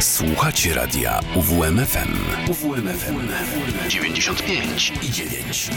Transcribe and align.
Słuchacie 0.00 0.74
radia 0.74 1.20
UWMFM. 1.36 2.14
UWMFM 2.50 3.16
95 3.88 4.92
i 5.02 5.12
9. 5.12 5.70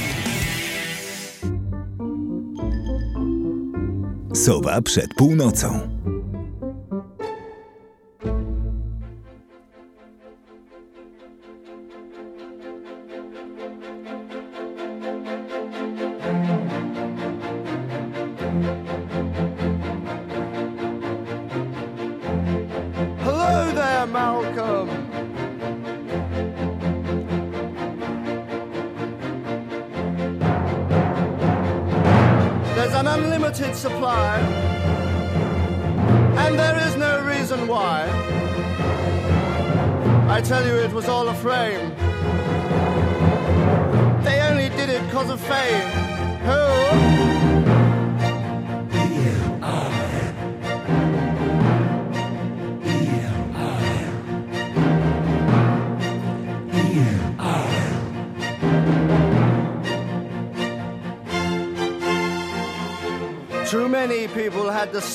Sowa 4.33 4.81
przed 4.81 5.13
północą. 5.13 5.98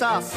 cachaça 0.05 0.34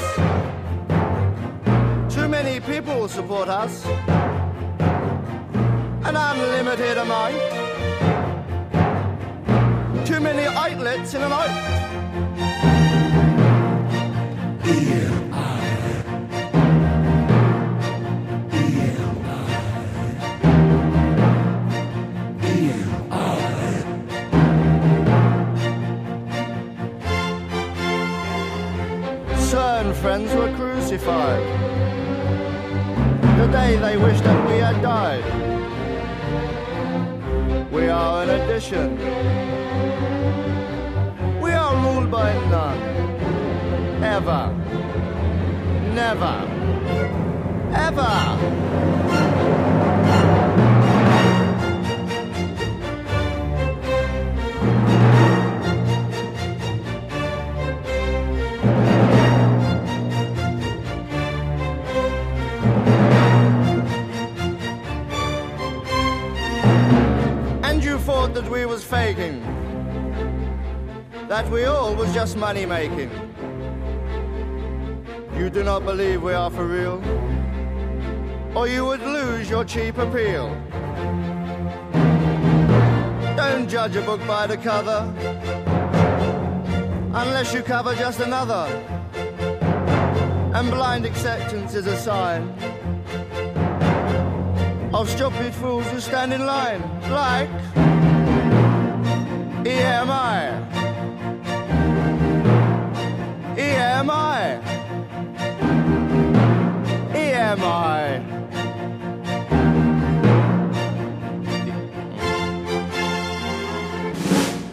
Ever. 44.18 44.52
Never. 45.94 46.36
Ever. 47.72 48.14
And 67.64 67.83
you 67.83 68.00
thought 68.00 68.33
that 68.33 68.50
we 68.50 68.66
was 68.66 68.83
faking. 68.83 69.44
That 71.27 71.48
we 71.52 71.66
all 71.66 71.94
was 71.94 72.11
just 72.16 72.36
money 72.36 72.66
making. 72.66 73.11
You 75.37 75.52
do 75.52 75.64
not 75.64 75.86
believe 75.86 76.23
we 76.23 76.33
are 76.33 76.49
for 76.49 76.65
real? 76.65 76.99
Or 78.55 78.67
you 78.67 78.83
would 78.86 79.02
lose 79.02 79.48
your 79.48 79.64
cheap 79.64 79.99
appeal. 79.99 80.49
Don't 83.36 83.70
judge 83.70 83.95
a 83.95 84.02
book 84.02 84.20
by 84.26 84.47
the 84.47 84.58
cover. 84.58 85.14
Unless 87.14 87.53
you 87.53 87.61
cover 87.61 87.93
just 87.93 88.20
another. 88.20 88.65
And 90.55 90.71
blind 90.71 91.05
acceptance 91.05 91.76
is 91.76 91.86
a 91.86 91.97
sign 91.97 92.49
of 94.92 95.08
stupid 95.08 95.53
fools 95.53 95.86
who 95.92 95.99
stand 95.99 96.33
in 96.33 96.47
line, 96.47 96.81
like 97.11 97.49
EMI. 99.64 100.67
EMI. 103.55 104.67
EMI. 107.47 108.19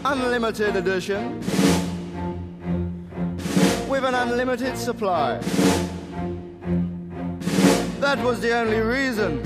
Unlimited 0.03 0.75
edition 0.75 1.39
with 3.87 4.03
an 4.03 4.13
unlimited 4.15 4.77
supply. 4.77 5.37
That 8.01 8.19
was 8.21 8.41
the 8.41 8.53
only 8.57 8.81
reason 8.81 9.41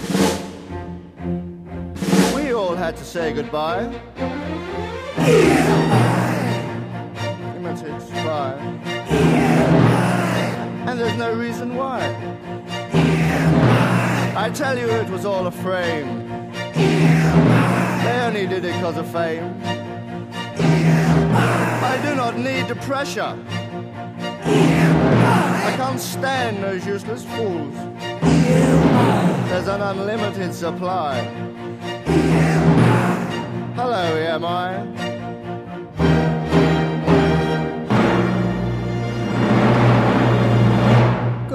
we 2.33 2.51
all 2.51 2.75
had 2.75 2.97
to 2.97 3.05
say 3.05 3.31
goodbye. 3.31 3.83
Limited 7.53 8.01
supply. 8.01 8.53
And 10.87 10.99
there's 10.99 11.17
no 11.17 11.31
reason 11.35 11.75
why. 11.75 12.48
I 14.35 14.49
tell 14.53 14.77
you, 14.77 14.87
it 14.89 15.09
was 15.09 15.25
all 15.25 15.47
a 15.47 15.51
frame. 15.51 16.51
They 16.73 18.21
only 18.21 18.47
did 18.47 18.63
it 18.65 18.73
because 18.73 18.97
of 18.97 19.11
fame. 19.11 19.53
I 21.91 21.99
do 22.03 22.15
not 22.15 22.37
need 22.37 22.67
the 22.67 22.75
pressure. 22.75 23.37
I 24.45 25.73
can't 25.75 25.99
stand 25.99 26.63
those 26.63 26.85
useless 26.85 27.25
fools. 27.25 27.75
There's 29.49 29.67
an 29.67 29.81
unlimited 29.81 30.53
supply. 30.53 31.21
Hello, 33.75 34.15
EMI. 34.15 35.08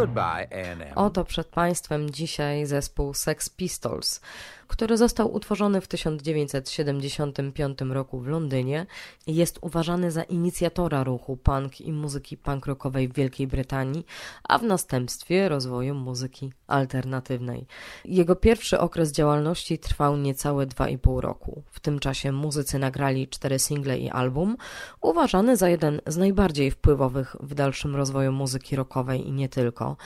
Goodbye. 0.07 0.49
Oto 0.95 1.25
przed 1.25 1.47
Państwem 1.47 2.11
dzisiaj 2.11 2.67
zespół 2.67 3.15
Sex 3.15 3.49
Pistols, 3.49 4.21
który 4.67 4.97
został 4.97 5.35
utworzony 5.35 5.81
w 5.81 5.89
1975 5.89 7.81
roku 7.81 8.21
w 8.21 8.27
Londynie 8.27 8.87
jest 9.27 9.59
uważany 9.61 10.11
za 10.11 10.23
inicjatora 10.23 11.05
ruchu 11.05 11.37
punk 11.37 11.81
i 11.81 11.93
muzyki 11.93 12.37
punk 12.37 12.67
rockowej 12.67 13.09
w 13.09 13.15
Wielkiej 13.15 13.47
Brytanii, 13.47 14.07
a 14.49 14.59
w 14.59 14.63
następstwie 14.63 15.49
rozwoju 15.49 15.95
muzyki 15.95 16.53
alternatywnej. 16.67 17.67
Jego 18.05 18.37
pierwszy 18.37 18.79
okres 18.79 19.13
działalności 19.13 19.79
trwał 19.79 20.17
niecałe 20.17 20.67
2,5 20.67 21.21
roku. 21.21 21.63
W 21.71 21.81
tym 21.81 21.99
czasie 21.99 22.33
muzycy 22.33 22.79
nagrali 22.79 23.29
cztery 23.29 23.59
single 23.59 23.99
i 23.99 24.11
album, 24.11 24.57
uważany 25.01 25.57
za 25.57 25.69
jeden 25.69 26.01
z 26.07 26.17
najbardziej 26.17 26.71
wpływowych 26.71 27.37
w 27.41 27.55
dalszym 27.55 27.97
rozwoju 27.97 28.33
muzyki 28.33 28.77
rockowej 28.77 29.29
i 29.29 29.33
nie 29.33 29.49
tylko. 29.49 29.97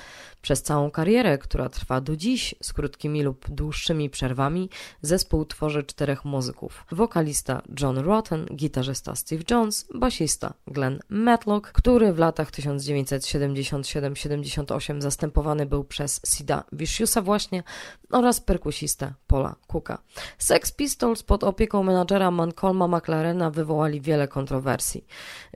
Przez 0.42 0.62
całą 0.62 0.90
karierę, 0.90 1.38
która 1.38 1.68
trwa 1.68 2.00
do 2.00 2.16
dziś, 2.16 2.54
z 2.62 2.72
krótkimi 2.72 3.22
lub 3.22 3.50
dłuższymi 3.50 4.10
przerwami, 4.10 4.70
zespół 5.02 5.44
tworzy 5.44 5.82
czterech 5.82 6.24
muzyków. 6.24 6.84
Wokalista 6.92 7.62
John 7.80 7.98
Rotten, 7.98 8.46
gitarzysta 8.46 9.14
Steve 9.14 9.42
Jones, 9.50 9.88
basista 9.94 10.54
Glenn 10.66 10.98
Matlock, 11.08 11.72
który 11.72 12.12
w 12.12 12.18
latach 12.18 12.50
1977-78 12.50 15.00
zastępowany 15.00 15.66
był 15.66 15.84
przez 15.84 16.20
Sida 16.26 16.64
Viciousa 16.72 17.22
właśnie 17.22 17.62
oraz 18.10 18.40
perkusistę 18.40 19.14
Paula 19.26 19.56
Cooka. 19.66 19.98
Sex 20.38 20.72
Pistols 20.72 21.22
pod 21.22 21.44
opieką 21.44 21.82
menadżera 21.82 22.30
Malcolma 22.30 22.88
McLarena 22.88 23.50
wywołali 23.50 24.00
wiele 24.00 24.28
kontrowersji 24.28 25.06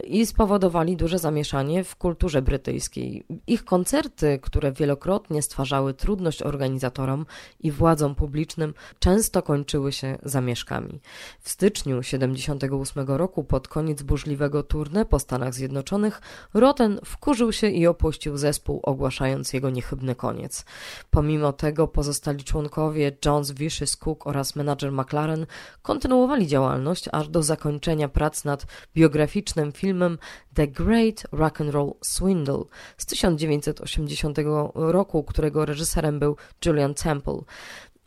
i 0.05 0.26
spowodowali 0.26 0.96
duże 0.96 1.19
zamieszanie 1.19 1.84
w 1.84 1.96
kulturze 1.96 2.43
brytyjskiej. 2.43 3.26
Ich 3.46 3.64
koncerty, 3.64 4.38
które 4.43 4.72
wielokrotnie 4.73 5.43
stwarzały 5.43 5.95
trudność 5.95 6.43
organizatorom 6.43 7.27
i 7.61 7.71
władzom 7.71 8.15
publicznym, 8.15 8.75
często 8.99 9.43
kończyły 9.43 9.93
się 9.93 10.19
zamieszkami. 10.23 11.01
W 11.41 11.51
styczniu 11.51 12.03
78 12.03 13.07
roku, 13.07 13.45
pod 13.45 13.69
koniec 13.69 14.03
burzliwego 14.03 14.63
tournée 14.63 15.05
po 15.05 15.19
Stanach 15.19 15.55
Zjednoczonych, 15.55 16.21
Roten 16.55 17.01
wkurzył 17.05 17.53
się 17.53 17.69
i 17.69 17.87
opuścił 17.87 18.37
zespół, 18.37 18.81
ogłaszając 18.83 19.53
jego 19.53 19.71
niechybny 19.71 20.15
koniec. 20.15 20.65
Pomimo 21.11 21.53
tego 21.53 21.89
pozostali 21.89 22.45
członkowie 22.45 23.17
Jones, 23.25 23.51
Vicious, 23.51 23.97
Cook 23.97 24.27
oraz 24.27 24.57
menadżer 24.57 24.93
McLaren 24.93 25.47
kontynuowali 25.83 26.47
działalność 26.47 27.09
aż 27.13 27.29
do 27.29 27.43
zakończenia 27.43 28.09
prac 28.09 28.45
nad 28.45 28.67
biograficznym 28.95 29.73
filmem 29.73 30.19
The 30.55 30.69
Great 30.69 31.23
Rock 31.33 31.61
and 31.61 31.71
Roll 31.71 31.95
Swindle 32.01 32.65
z 32.97 33.07
1980 33.07 34.39
roku, 34.75 35.25
którego 35.25 35.64
reżyserem 35.64 36.19
był 36.19 36.37
Julian 36.67 36.94
Temple. 36.94 37.43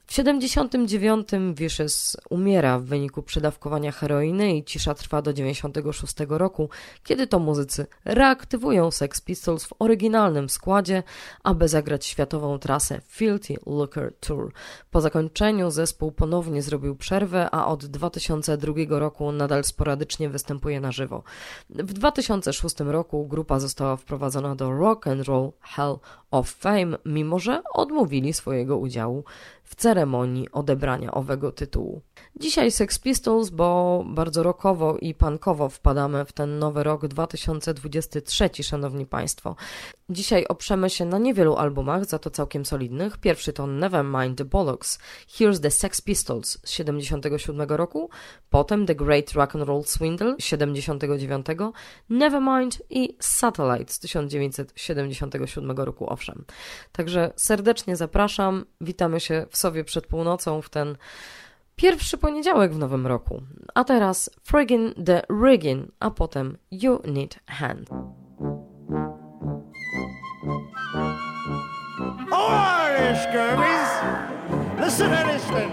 W 0.08 0.14
79 0.14 1.30
Vicious 1.54 2.18
umiera 2.30 2.80
w 2.80 2.84
wyniku 2.84 3.24
przedawkowania 3.24 3.92
heroiny 3.92 4.58
i 4.58 4.64
cisza 4.64 4.94
trwa 4.94 5.22
do 5.22 5.34
96 5.34 6.16
roku, 6.30 6.70
kiedy 7.04 7.28
to 7.28 7.40
muzycy 7.40 7.86
reaktywują 8.06 8.92
Sex 8.92 9.22
Pistols 9.22 9.66
w 9.66 9.74
oryginalnym 9.80 10.50
składzie, 10.50 11.04
aby 11.44 11.68
zagrać 11.68 12.06
światową 12.06 12.60
trasę 12.60 13.02
Filthy 13.08 13.56
Looker 13.66 14.14
Tour. 14.20 14.54
Po 14.92 15.02
zakończeniu 15.02 15.72
zespół 15.72 16.12
ponownie 16.12 16.62
zrobił 16.62 16.96
przerwę, 16.96 17.50
a 17.52 17.68
od 17.68 17.86
2002 17.86 18.74
roku 18.90 19.32
nadal 19.32 19.64
sporadycznie 19.64 20.30
występuje 20.30 20.82
na 20.82 20.92
żywo. 20.92 21.24
W 21.70 21.94
2006 21.94 22.80
roku 22.80 23.28
grupa 23.28 23.60
została 23.60 23.96
wprowadzona 23.96 24.56
do 24.56 24.72
Rock 24.72 25.08
and 25.08 25.28
Roll 25.28 25.52
Hall 25.60 26.00
of 26.38 26.50
Fame, 26.50 26.98
mimo 27.06 27.40
że 27.40 27.62
odmówili 27.74 28.34
swojego 28.34 28.78
udziału 28.78 29.24
w 29.64 29.76
ceremonii 29.76 30.52
odebrania 30.52 31.12
owego 31.12 31.52
tytułu. 31.52 32.02
Dzisiaj 32.36 32.72
Sex 32.72 33.00
Pistols, 33.00 33.50
bo 33.50 34.04
bardzo 34.08 34.44
rockowo 34.44 34.98
i 34.98 35.14
punkowo 35.14 35.70
wpadamy 35.70 36.26
w 36.26 36.34
ten 36.34 36.60
nowy 36.60 36.84
rok 36.84 37.08
2023, 37.08 38.50
szanowni 38.64 39.06
państwo. 39.06 39.56
Dzisiaj 40.10 40.46
oprzemy 40.46 40.90
się 40.90 41.06
na 41.06 41.18
niewielu 41.18 41.56
albumach, 41.56 42.06
za 42.06 42.20
to 42.20 42.30
całkiem 42.30 42.66
solidnych. 42.66 43.18
Pierwszy 43.18 43.54
to 43.54 43.68
Nevermind 43.68 44.38
the 44.38 44.46
Bollocks, 44.46 45.00
Here's 45.28 45.60
the 45.60 45.72
Sex 45.72 46.02
Pistols 46.02 46.58
z 46.64 46.72
77 46.72 47.70
roku, 47.70 48.10
potem 48.50 48.86
The 48.86 48.96
Great 48.96 49.32
Rock 49.32 49.56
and 49.56 49.68
Roll 49.68 49.84
Swindle 49.84 50.36
z 50.40 50.44
79, 50.44 51.46
Nevermind 52.10 52.82
i 52.90 53.18
Satellite 53.20 53.94
z 53.94 54.00
1977 54.00 55.72
roku, 55.72 56.10
owszem. 56.10 56.46
Także 56.92 57.34
serdecznie 57.36 57.96
zapraszam, 57.96 58.66
witamy 58.82 59.20
się 59.20 59.46
w 59.50 59.58
sobie 59.58 59.84
przed 59.84 60.08
północą 60.08 60.62
w 60.62 60.70
ten 60.70 60.98
Pierwszy 61.76 62.18
poniedziałek 62.18 62.74
w 62.74 62.78
nowym 62.78 63.08
roku. 63.08 63.42
A 63.74 63.84
teraz 63.84 64.30
Friggin 64.44 64.94
the 65.06 65.22
Riggin, 65.44 65.92
a 66.00 66.12
potem 66.12 66.58
You 66.72 67.02
Need 67.06 67.40
Hand. 67.48 67.90
Alright, 72.32 73.16
Scurvies. 73.18 74.80
Listen 74.80 75.10
to 75.10 75.24
this 75.28 75.44
then. 75.46 75.72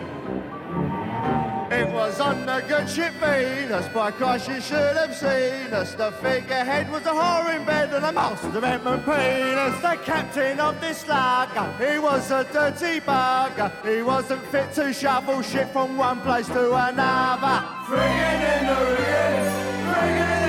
It 1.72 1.90
was 1.90 2.20
on 2.20 2.44
the 2.44 2.62
good 2.68 2.88
ship 2.88 3.14
Venus, 3.14 3.88
by 3.88 4.10
Christ 4.10 4.48
you 4.48 4.60
should 4.60 4.94
have 4.96 5.14
seen 5.14 5.72
us. 5.72 5.94
The 5.94 6.12
figurehead 6.12 6.90
was 6.92 7.02
a 7.06 7.12
whore 7.12 7.56
in 7.56 7.64
bed 7.64 7.94
and 7.94 8.04
the 8.04 8.12
master 8.12 8.48
of 8.48 8.62
Edmund 8.62 9.04
Penis. 9.04 9.80
The 9.80 9.98
captain 10.04 10.60
of 10.60 10.78
this 10.82 11.08
lager, 11.08 11.72
he 11.82 11.98
was 11.98 12.30
a 12.30 12.44
dirty 12.52 13.00
bugger. 13.00 13.72
He 13.86 14.02
wasn't 14.02 14.42
fit 14.46 14.72
to 14.74 14.92
shovel 14.92 15.40
shit 15.40 15.68
from 15.70 15.96
one 15.96 16.20
place 16.20 16.48
to 16.48 16.74
another. 16.74 17.66
Friggin' 17.86 18.60
in 18.60 18.66
the 18.66 18.76
rigging, 18.92 19.50
friggin' 19.88 20.41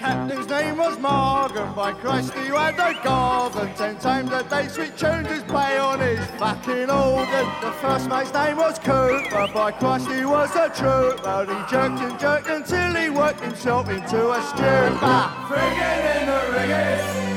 Captain's 0.00 0.48
name 0.48 0.78
was 0.78 0.98
Morgan, 0.98 1.74
by 1.74 1.92
Christ 1.92 2.32
he 2.32 2.46
had 2.46 2.72
a 2.76 3.04
garden. 3.04 3.70
Ten 3.74 3.98
times 3.98 4.32
a 4.32 4.42
day 4.44 4.66
sweet 4.66 4.96
tunes 4.96 5.28
his 5.28 5.42
play 5.42 5.76
on 5.76 6.00
his 6.00 6.24
fucking 6.38 6.88
organ. 6.88 7.46
The 7.60 7.70
first 7.82 8.08
mate's 8.08 8.32
name 8.32 8.56
was 8.56 8.78
Cooper, 8.78 9.46
by 9.52 9.72
Christ 9.72 10.10
he 10.10 10.24
was 10.24 10.56
a 10.56 10.70
trooper. 10.70 11.44
He 11.44 11.70
jerked 11.70 12.00
and 12.00 12.18
jerked 12.18 12.48
until 12.48 12.94
he 12.94 13.10
worked 13.10 13.40
himself 13.40 13.90
into 13.90 14.30
a 14.30 14.40
stupor. 14.40 15.20
Friggin' 15.48 16.16
in 16.16 16.26
the 16.26 16.40
rigging, 16.58 17.29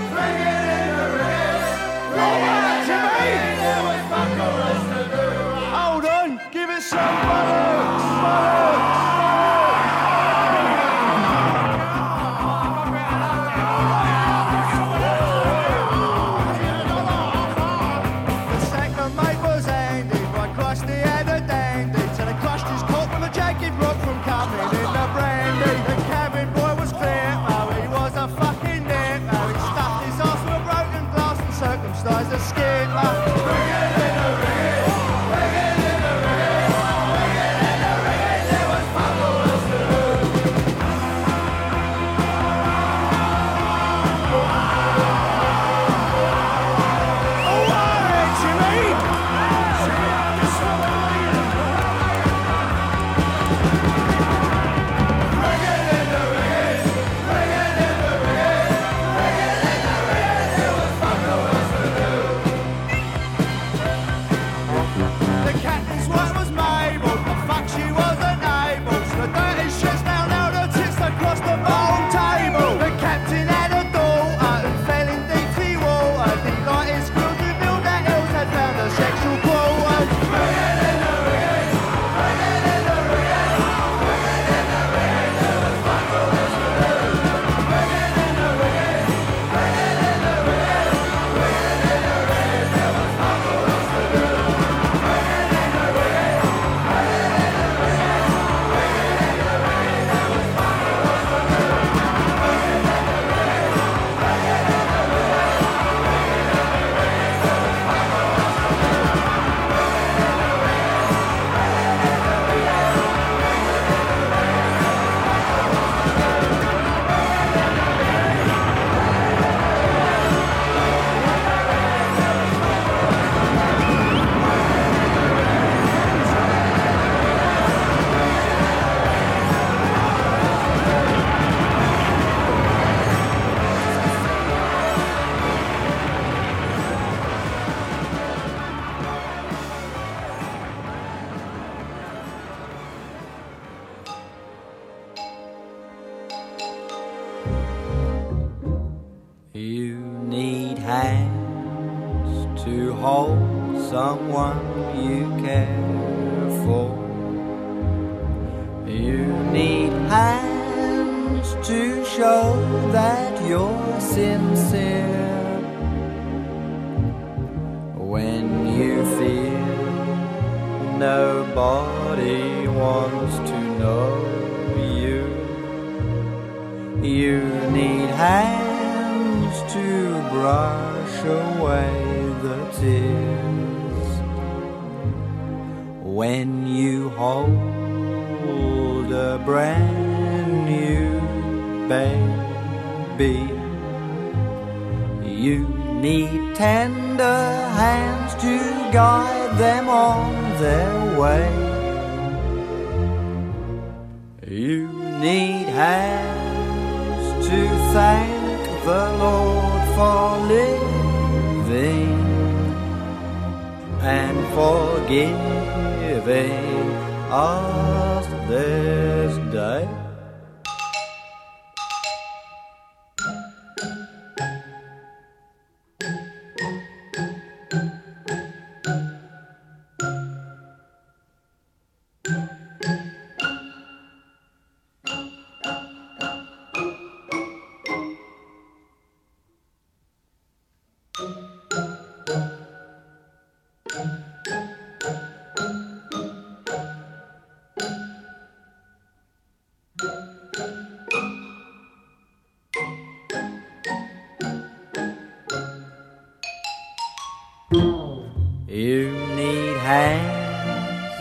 You 257.73 259.11
need 259.35 259.77
hands 259.77 261.15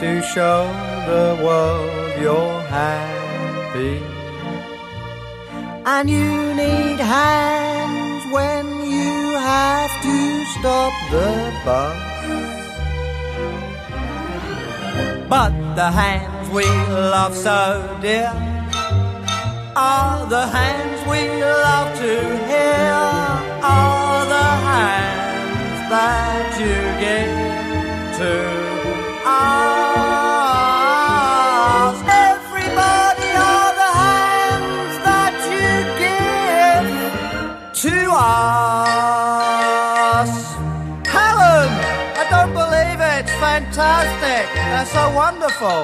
to 0.00 0.22
show 0.22 0.62
the 1.06 1.40
world 1.44 2.20
you're 2.20 2.60
happy. 2.62 4.00
And 5.84 6.08
you 6.08 6.54
need 6.54 7.00
hands 7.00 8.32
when 8.32 8.66
you 8.94 9.34
have 9.38 9.90
to 10.02 10.44
stop 10.58 10.92
the 11.10 11.52
bus. 11.64 11.96
But 15.28 15.52
the 15.74 15.90
hands 15.90 16.48
we 16.50 16.64
love 16.64 17.34
so 17.34 17.98
dear 18.00 18.32
are 19.74 20.26
the 20.26 20.46
hands 20.46 21.00
we 21.08 21.28
love 21.42 21.96
to 21.98 22.14
hear, 22.50 22.92
are 23.62 24.26
the 24.26 24.48
hands 24.66 25.07
that 25.90 26.52
you 26.60 26.76
give 27.04 27.38
to 28.20 28.34
us. 30.28 30.68
Everybody 32.28 33.30
are 33.50 33.72
the 33.82 33.90
hands 34.04 34.94
that 35.08 35.34
you 35.52 35.70
give 36.04 36.88
to 37.84 37.96
us. 38.12 38.70
Helen, 41.16 41.70
I 42.20 42.24
don't 42.30 42.52
believe 42.52 43.00
it. 43.00 43.16
It's 43.24 43.36
fantastic. 43.48 44.44
They're 44.54 44.90
so 44.96 45.04
wonderful. 45.10 45.80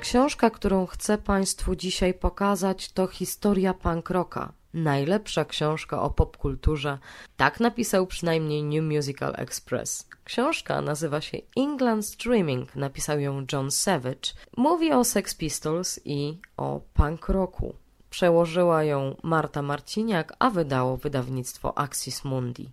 Książka, 0.00 0.50
którą 0.50 0.86
chcę 0.86 1.18
Państwu 1.18 1.76
dzisiaj 1.76 2.14
pokazać, 2.14 2.92
to 2.92 3.06
historia 3.06 3.74
punk 3.74 4.10
rocka. 4.10 4.52
Najlepsza 4.76 5.44
książka 5.44 6.02
o 6.02 6.10
popkulturze. 6.10 6.98
Tak 7.36 7.60
napisał 7.60 8.06
przynajmniej 8.06 8.62
New 8.62 8.96
Musical 8.96 9.34
Express. 9.36 10.08
Książka 10.24 10.80
nazywa 10.80 11.20
się 11.20 11.38
England 11.56 12.06
Streaming, 12.06 12.76
napisał 12.76 13.20
ją 13.20 13.46
John 13.52 13.70
Savage. 13.70 14.32
Mówi 14.56 14.92
o 14.92 15.04
Sex 15.04 15.34
Pistols 15.34 16.00
i 16.04 16.38
o 16.56 16.80
punk 16.94 17.28
rocku. 17.28 17.74
Przełożyła 18.10 18.84
ją 18.84 19.16
Marta 19.22 19.62
Marciniak, 19.62 20.32
a 20.38 20.50
wydało 20.50 20.96
wydawnictwo 20.96 21.78
Axis 21.78 22.24
Mundi. 22.24 22.70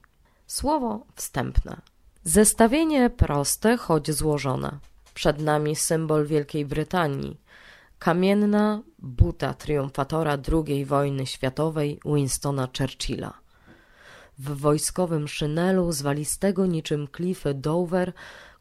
Słowo 0.47 1.05
wstępne. 1.15 1.81
Zestawienie 2.23 3.09
proste, 3.09 3.77
choć 3.77 4.11
złożone. 4.11 4.79
Przed 5.13 5.39
nami 5.39 5.75
symbol 5.75 6.25
Wielkiej 6.25 6.65
Brytanii. 6.65 7.37
Kamienna 8.03 8.81
buta 8.99 9.53
triumfatora 9.53 10.37
II 10.51 10.85
wojny 10.85 11.25
światowej 11.25 11.99
Winstona 12.05 12.67
Churchilla. 12.77 13.33
W 14.37 14.57
wojskowym 14.57 15.27
szynelu 15.27 15.91
zwalistego 15.91 16.65
niczym 16.65 17.07
klify 17.07 17.53
Dover 17.53 18.13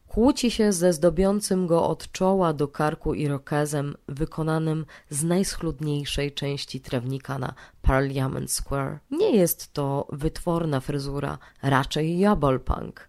kłóci 0.07 0.51
się 0.51 0.73
ze 0.73 0.93
zdobiącym 0.93 1.67
go 1.67 1.87
od 1.87 2.11
czoła 2.11 2.53
do 2.53 2.67
karku 2.67 3.13
irokezem 3.13 3.95
wykonanym 4.07 4.85
z 5.09 5.23
najschludniejszej 5.23 6.31
części 6.31 6.81
trawnika 6.81 7.39
na 7.39 7.53
Parliament 7.81 8.51
Square. 8.51 8.99
Nie 9.11 9.31
jest 9.35 9.73
to 9.73 10.07
wytworna 10.11 10.79
fryzura, 10.79 11.37
raczej 11.61 12.19
jabolpunk. 12.19 13.07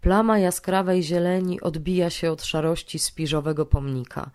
Plama 0.00 0.38
jaskrawej 0.38 1.02
zieleni 1.02 1.60
odbija 1.60 2.10
się 2.10 2.32
od 2.32 2.44
szarości 2.44 2.98
spiżowego 2.98 3.66
pomnika. 3.66 4.30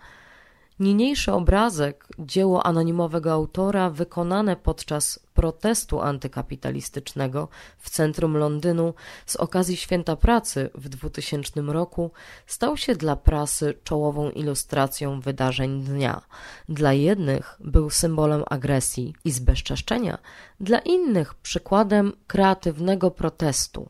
Niniejszy 0.79 1.31
obrazek, 1.31 2.07
dzieło 2.19 2.65
anonimowego 2.65 3.31
autora, 3.31 3.89
wykonane 3.89 4.55
podczas 4.55 5.19
protestu 5.33 6.01
antykapitalistycznego 6.01 7.47
w 7.77 7.89
centrum 7.89 8.37
Londynu 8.37 8.93
z 9.25 9.35
okazji 9.35 9.77
Święta 9.77 10.15
Pracy 10.15 10.69
w 10.75 10.89
2000 10.89 11.61
roku, 11.61 12.11
stał 12.47 12.77
się 12.77 12.95
dla 12.95 13.15
prasy 13.15 13.73
czołową 13.83 14.29
ilustracją 14.29 15.19
wydarzeń 15.19 15.83
dnia. 15.83 16.21
Dla 16.69 16.93
jednych 16.93 17.57
był 17.59 17.89
symbolem 17.89 18.43
agresji 18.49 19.15
i 19.25 19.31
zbezczeszczenia, 19.31 20.17
dla 20.59 20.79
innych 20.79 21.33
przykładem 21.33 22.13
kreatywnego 22.27 23.11
protestu. 23.11 23.89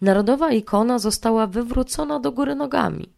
Narodowa 0.00 0.50
ikona 0.50 0.98
została 0.98 1.46
wywrócona 1.46 2.20
do 2.20 2.32
góry 2.32 2.54
nogami. 2.54 3.12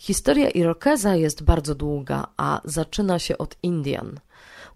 Historia 0.00 0.50
Irokeza 0.50 1.16
jest 1.16 1.42
bardzo 1.42 1.74
długa, 1.74 2.26
a 2.36 2.60
zaczyna 2.64 3.18
się 3.18 3.38
od 3.38 3.56
Indian. 3.62 4.20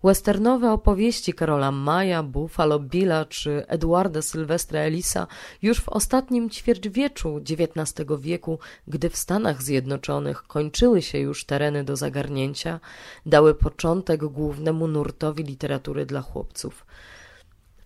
Westernowe 0.05 0.73
opowieści 0.73 1.33
Karola 1.33 1.73
Maya, 1.73 2.23
Buffalo 2.23 2.79
Billa 2.81 3.25
czy 3.25 3.67
Eduarda 3.69 4.23
Sylwestra 4.23 4.81
Elisa 4.81 5.27
już 5.63 5.81
w 5.81 5.89
ostatnim 5.89 6.51
ćwierćwieczu 6.51 7.37
XIX 7.37 8.09
wieku, 8.21 8.59
gdy 8.89 9.11
w 9.11 9.17
Stanach 9.17 9.63
Zjednoczonych 9.63 10.43
kończyły 10.43 11.03
się 11.03 11.19
już 11.19 11.45
tereny 11.45 11.85
do 11.85 11.97
zagarnięcia, 11.97 12.81
dały 13.27 13.55
początek 13.55 14.25
głównemu 14.25 14.89
nurtowi 14.89 15.45
literatury 15.45 16.07
dla 16.07 16.21
chłopców. 16.21 16.87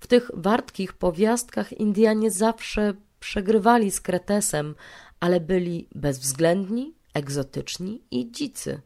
W 0.00 0.06
tych 0.06 0.30
wartkich 0.34 0.92
powiastkach 0.92 1.72
Indianie 1.72 2.30
zawsze 2.30 2.94
przegrywali 3.20 3.90
z 3.90 4.00
Kretesem, 4.00 4.74
ale 5.20 5.40
byli 5.40 5.88
bezwzględni, 5.94 6.95
egzotyczni 7.16 8.02
i 8.10 8.30
dzicy. 8.32 8.80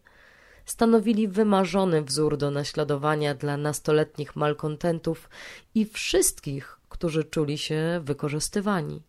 Stanowili 0.65 1.29
wymarzony 1.29 2.03
wzór 2.03 2.37
do 2.37 2.51
naśladowania 2.51 3.35
dla 3.35 3.57
nastoletnich 3.57 4.37
malkontentów 4.37 5.31
i 5.75 5.87
wszystkich, 5.87 6.79
którzy 6.89 7.25
czuli 7.25 7.59
się 7.59 8.01
wykorzystywani. 8.05 9.03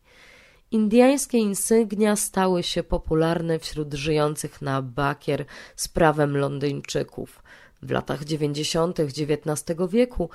Indiańskie 0.72 1.38
insygnia 1.38 2.16
stały 2.16 2.64
się 2.64 2.84
popularne 2.84 3.60
wśród 3.60 3.94
żyjących 3.94 4.62
na 4.62 4.82
bakier 4.82 5.46
z 5.76 5.88
prawem 5.88 6.38
Londyńczyków. 6.38 7.44
W 7.82 7.92
latach 7.92 8.24
90. 8.24 9.00
XIX 9.00 9.80
wieku 9.90 10.30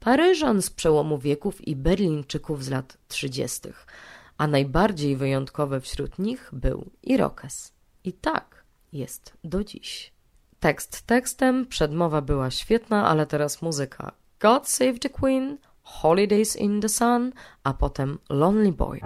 Paryżan 0.00 0.62
z 0.62 0.70
przełomu 0.70 1.18
wieków 1.18 1.68
i 1.68 1.76
Berlińczyków 1.76 2.64
z 2.64 2.70
lat 2.70 2.98
30., 3.08 3.60
a 4.38 4.46
najbardziej 4.46 5.16
wyjątkowe 5.16 5.80
wśród 5.80 6.18
nich 6.18 6.50
był 6.52 6.90
Irokes. 7.02 7.72
I 8.04 8.12
tak 8.12 8.64
jest 8.92 9.32
do 9.44 9.64
dziś. 9.64 10.12
Tekst 10.60 11.02
tekstem, 11.02 11.66
przedmowa 11.66 12.20
była 12.20 12.50
świetna, 12.50 13.08
ale 13.08 13.26
teraz 13.26 13.62
muzyka. 13.62 14.12
God 14.40 14.68
Save 14.68 14.98
the 14.98 15.08
Queen, 15.08 15.58
Holidays 15.82 16.56
in 16.56 16.80
the 16.80 16.88
Sun, 16.88 17.32
a 17.64 17.74
potem 17.74 18.18
Lonely 18.30 18.72
Boy. 18.72 19.00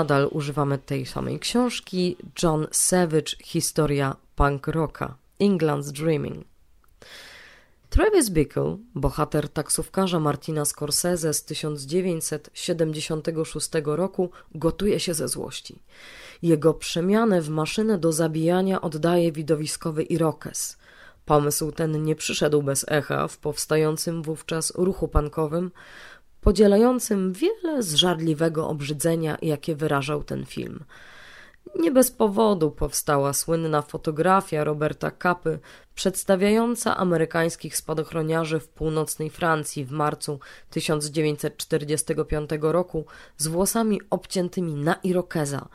Nadal 0.00 0.28
używamy 0.30 0.78
tej 0.78 1.06
samej 1.06 1.38
książki. 1.38 2.16
John 2.42 2.66
Savage, 2.70 3.36
Historia 3.44 4.16
punk 4.36 4.66
rocka. 4.66 5.14
England's 5.40 5.92
Dreaming. 5.92 6.44
Travis 7.90 8.30
Bickle, 8.30 8.76
bohater 8.94 9.48
taksówkarza 9.48 10.20
Martina 10.20 10.64
Scorsese 10.64 11.34
z 11.34 11.44
1976 11.44 13.70
roku, 13.84 14.30
gotuje 14.54 15.00
się 15.00 15.14
ze 15.14 15.28
złości. 15.28 15.78
Jego 16.42 16.74
przemianę 16.74 17.40
w 17.40 17.48
maszynę 17.48 17.98
do 17.98 18.12
zabijania 18.12 18.80
oddaje 18.80 19.32
widowiskowy 19.32 20.02
Irokes. 20.02 20.78
Pomysł 21.24 21.72
ten 21.72 22.02
nie 22.02 22.16
przyszedł 22.16 22.62
bez 22.62 22.84
echa 22.88 23.28
w 23.28 23.38
powstającym 23.38 24.22
wówczas 24.22 24.72
ruchu 24.76 25.08
pankowym, 25.08 25.70
podzielającym 26.40 27.32
wiele 27.32 27.82
z 27.82 27.94
żarliwego 27.94 28.68
obrzydzenia, 28.68 29.38
jakie 29.42 29.76
wyrażał 29.76 30.24
ten 30.24 30.46
film. 30.46 30.84
Nie 31.78 31.90
bez 31.90 32.10
powodu 32.10 32.70
powstała 32.70 33.32
słynna 33.32 33.82
fotografia 33.82 34.64
Roberta 34.64 35.10
Kapy 35.10 35.58
przedstawiająca 35.94 36.96
amerykańskich 36.96 37.76
spadochroniarzy 37.76 38.60
w 38.60 38.68
północnej 38.68 39.30
Francji 39.30 39.84
w 39.84 39.90
marcu 39.90 40.40
1945 40.70 42.50
roku 42.60 43.04
z 43.36 43.46
włosami 43.46 44.00
obciętymi 44.10 44.74
na 44.74 44.94
irokeza, 44.94 45.68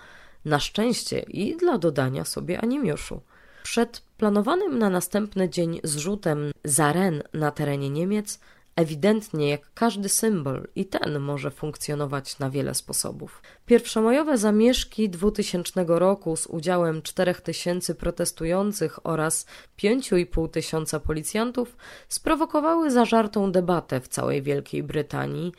na 0.46 0.60
szczęście 0.60 1.20
i 1.20 1.58
dla 1.58 1.78
dodania 1.78 2.26
sobie 2.26 2.62
animiuszu. 2.62 3.22
Przed 3.64 4.02
planowanym 4.18 4.80
na 4.80 4.90
następny 4.90 5.50
dzień 5.50 5.80
zrzutem 5.84 6.52
za 6.64 6.94
Ren 6.94 7.24
na 7.34 7.52
terenie 7.52 7.90
Niemiec 7.90 8.40
Ewidentnie, 8.76 9.50
jak 9.50 9.74
każdy 9.74 10.10
symbol, 10.10 10.68
i 10.76 10.86
ten 10.86 11.20
może 11.20 11.52
funkcjonować 11.52 12.40
na 12.40 12.50
wiele 12.50 12.74
sposobów. 12.74 13.42
Pierwszomajowe 13.66 14.38
zamieszki 14.38 15.10
2000 15.10 15.86
roku 15.88 16.36
z 16.36 16.48
udziałem 16.48 17.02
4000 17.02 17.96
protestujących 17.96 19.06
oraz 19.06 19.46
5,5 19.80 20.50
tysiąca 20.50 21.00
policjantów 21.00 21.78
sprowokowały 22.10 22.92
zażartą 22.92 23.52
debatę 23.52 24.02
w 24.02 24.08
całej 24.08 24.42
Wielkiej 24.42 24.84
Brytanii, 24.84 25.52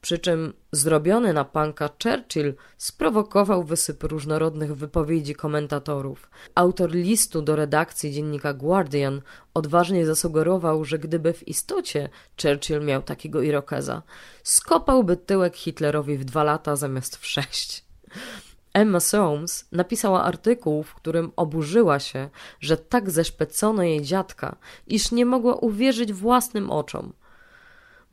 przy 0.00 0.18
czym 0.18 0.52
zrobiony 0.72 1.32
na 1.32 1.44
panka 1.44 1.90
Churchill 2.02 2.54
sprowokował 2.76 3.64
wysyp 3.64 4.02
różnorodnych 4.02 4.76
wypowiedzi 4.76 5.34
komentatorów. 5.34 6.30
Autor 6.54 6.90
listu 6.90 7.42
do 7.42 7.56
redakcji 7.56 8.12
dziennika 8.12 8.52
Guardian 8.54 9.22
odważnie 9.54 10.06
zasugerował, 10.06 10.84
że 10.84 10.98
gdyby 10.98 11.32
w 11.32 11.48
istocie 11.48 12.08
Churchill 12.42 12.80
miał 12.80 13.02
takiego 13.02 13.42
irokeza, 13.42 14.02
skopałby 14.42 15.16
tyłek 15.16 15.56
Hitlerowi 15.56 16.18
w 16.18 16.24
dwa 16.24 16.44
lata 16.44 16.76
zamiast 16.76 17.16
w 17.16 17.26
sześć. 17.26 17.84
Emma 18.72 19.00
Soames 19.00 19.68
napisała 19.72 20.24
artykuł, 20.24 20.82
w 20.82 20.94
którym 20.94 21.32
oburzyła 21.36 21.98
się, 21.98 22.28
że 22.60 22.76
tak 22.76 23.10
zeszpecono 23.10 23.82
jej 23.82 24.02
dziadka, 24.02 24.56
iż 24.86 25.12
nie 25.12 25.26
mogła 25.26 25.54
uwierzyć 25.54 26.12
własnym 26.12 26.70
oczom– 26.70 27.12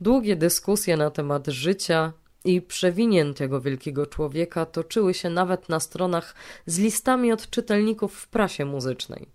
Długie 0.00 0.36
dyskusje 0.36 0.96
na 0.96 1.10
temat 1.10 1.46
życia 1.46 2.12
i 2.44 2.62
przewinien 2.62 3.34
tego 3.34 3.60
wielkiego 3.60 4.06
człowieka 4.06 4.66
toczyły 4.66 5.14
się 5.14 5.30
nawet 5.30 5.68
na 5.68 5.80
stronach 5.80 6.34
z 6.66 6.78
listami 6.78 7.32
od 7.32 7.50
czytelników 7.50 8.14
w 8.14 8.28
prasie 8.28 8.64
muzycznej. 8.64 9.28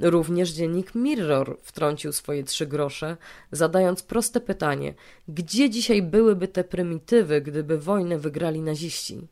Również 0.00 0.50
dziennik 0.50 0.94
Mirror 0.94 1.58
wtrącił 1.62 2.12
swoje 2.12 2.44
trzy 2.44 2.66
grosze, 2.66 3.16
zadając 3.52 4.02
proste 4.02 4.40
pytanie: 4.40 4.94
gdzie 5.28 5.70
dzisiaj 5.70 6.02
byłyby 6.02 6.48
te 6.48 6.64
prymitywy, 6.64 7.40
gdyby 7.40 7.78
wojnę 7.78 8.18
wygrali 8.18 8.60
naziści? 8.60 9.28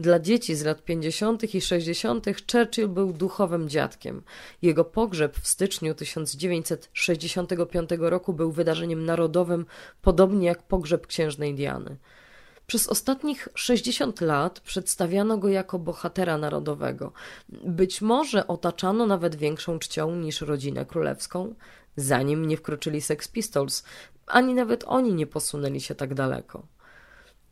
Dla 0.00 0.18
dzieci 0.18 0.54
z 0.56 0.64
lat 0.64 0.84
50. 0.84 1.54
i 1.54 1.60
60. 1.60 2.26
Churchill 2.52 2.88
był 2.88 3.12
duchowym 3.12 3.68
dziadkiem. 3.68 4.22
Jego 4.62 4.84
pogrzeb 4.84 5.36
w 5.36 5.48
styczniu 5.48 5.94
1965 5.94 7.90
roku 7.98 8.32
był 8.32 8.52
wydarzeniem 8.52 9.04
narodowym, 9.04 9.66
podobnie 10.02 10.46
jak 10.46 10.62
pogrzeb 10.62 11.06
księżnej 11.06 11.54
Diany. 11.54 11.96
Przez 12.66 12.88
ostatnich 12.88 13.48
60 13.54 14.20
lat 14.20 14.60
przedstawiano 14.60 15.38
go 15.38 15.48
jako 15.48 15.78
bohatera 15.78 16.38
narodowego. 16.38 17.12
Być 17.64 18.02
może 18.02 18.46
otaczano 18.46 19.06
nawet 19.06 19.34
większą 19.36 19.78
czcią 19.78 20.16
niż 20.16 20.40
rodzinę 20.40 20.86
królewską, 20.86 21.54
zanim 21.96 22.46
nie 22.46 22.56
wkroczyli 22.56 23.00
Sex 23.00 23.28
Pistols, 23.28 23.84
ani 24.26 24.54
nawet 24.54 24.84
oni 24.86 25.14
nie 25.14 25.26
posunęli 25.26 25.80
się 25.80 25.94
tak 25.94 26.14
daleko. 26.14 26.66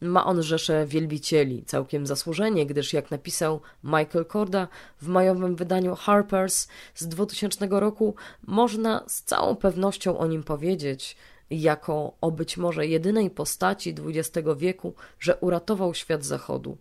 Ma 0.01 0.27
on 0.27 0.43
rzeszę 0.43 0.87
wielbicieli, 0.87 1.65
całkiem 1.65 2.07
zasłużenie, 2.07 2.67
gdyż 2.67 2.93
jak 2.93 3.11
napisał 3.11 3.61
Michael 3.85 4.25
Korda 4.25 4.69
w 5.03 5.09
majowym 5.09 5.57
wydaniu 5.57 5.95
Harper's 5.95 6.69
z 6.95 7.09
2000 7.09 7.69
roku, 7.71 8.15
można 8.47 9.05
z 9.07 9.23
całą 9.23 9.57
pewnością 9.57 10.19
o 10.19 10.27
nim 10.27 10.43
powiedzieć, 10.43 11.17
jako 11.51 12.13
o 12.21 12.31
być 12.31 12.57
może 12.57 12.87
jedynej 12.87 13.31
postaci 13.31 13.95
XX 14.07 14.49
wieku, 14.57 14.95
że 15.21 15.37
uratował 15.37 15.95
świat 15.95 16.25
zachodu, 16.25 16.79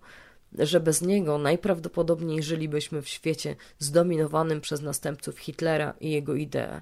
że 0.59 0.79
bez 0.79 1.01
niego 1.01 1.37
najprawdopodobniej 1.37 2.43
żylibyśmy 2.43 3.01
w 3.01 3.07
świecie 3.07 3.55
zdominowanym 3.79 4.61
przez 4.61 4.81
następców 4.81 5.39
Hitlera 5.39 5.93
i 5.99 6.11
jego 6.11 6.35
idee. 6.35 6.81